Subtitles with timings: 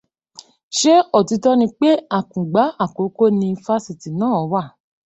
[0.77, 4.61] Ṣé òtítọ́ ni pé Àkùngbá Àkókó ni fásitì náà wà